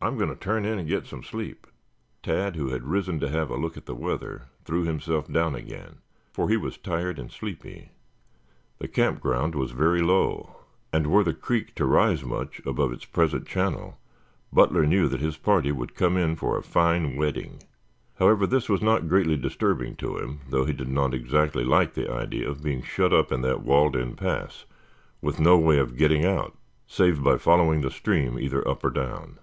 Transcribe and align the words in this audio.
I 0.00 0.08
am 0.08 0.16
going 0.18 0.30
to 0.30 0.34
turn 0.34 0.64
in 0.64 0.80
and 0.80 0.88
get 0.88 1.06
some 1.06 1.22
sleep." 1.22 1.64
Tad, 2.24 2.56
who 2.56 2.70
had 2.70 2.82
risen 2.82 3.20
to 3.20 3.28
have 3.28 3.50
a 3.50 3.56
look 3.56 3.76
at 3.76 3.86
the 3.86 3.94
weather, 3.94 4.46
threw 4.64 4.82
himself 4.82 5.30
down 5.32 5.54
again, 5.54 5.98
for 6.32 6.48
he 6.48 6.56
was 6.56 6.76
tired 6.76 7.20
and 7.20 7.30
sleepy. 7.30 7.92
The 8.80 8.88
campground 8.88 9.54
was 9.54 9.70
very 9.70 10.00
low, 10.02 10.56
and, 10.92 11.06
were 11.06 11.22
the 11.22 11.32
creek 11.32 11.76
to 11.76 11.84
rise 11.86 12.24
much 12.24 12.60
above 12.66 12.90
its 12.92 13.04
present 13.04 13.46
channel, 13.46 13.96
Butler 14.52 14.84
knew 14.86 15.06
that 15.06 15.20
his 15.20 15.36
party 15.36 15.70
would 15.70 15.94
come 15.94 16.16
in 16.16 16.34
for 16.34 16.58
a 16.58 16.64
fine 16.64 17.14
wetting. 17.14 17.62
However, 18.18 18.44
this 18.44 18.68
was 18.68 18.82
not 18.82 19.08
greatly 19.08 19.36
disturbing 19.36 19.94
to 19.98 20.16
him, 20.18 20.40
though 20.50 20.64
he 20.64 20.72
did 20.72 20.88
not 20.88 21.14
exactly 21.14 21.62
like 21.62 21.94
the 21.94 22.12
idea 22.12 22.50
of 22.50 22.64
being 22.64 22.82
shut 22.82 23.12
up 23.12 23.30
in 23.30 23.42
that 23.42 23.62
walled 23.62 23.94
in 23.94 24.16
pass 24.16 24.64
with 25.20 25.38
no 25.38 25.56
way 25.58 25.78
of 25.78 25.96
getting 25.96 26.24
out 26.24 26.58
save 26.88 27.22
by 27.22 27.36
following 27.38 27.82
the 27.82 27.90
stream 27.92 28.36
either 28.36 28.66
up 28.66 28.82
or 28.82 28.90
down. 28.90 29.38